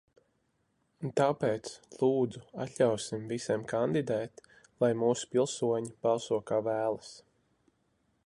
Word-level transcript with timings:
Un 1.07 1.11
tāpēc, 1.19 1.67
lūdzu, 1.99 2.41
atļausim 2.63 3.27
visiem 3.33 3.67
kandidēt, 3.73 4.43
lai 4.85 4.91
mūsu 5.03 5.29
pilsoņi 5.35 5.93
balso, 6.07 6.43
kā 6.53 6.63
vēlas. 6.69 7.13